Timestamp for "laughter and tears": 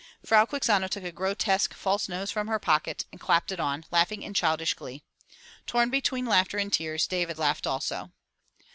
6.25-7.05